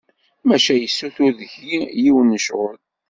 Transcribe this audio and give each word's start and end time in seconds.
Maca 0.47 0.75
yessuter 0.77 1.31
deg-i 1.39 1.79
yiwen 2.03 2.29
n 2.37 2.39
ccɣel! 2.41 2.77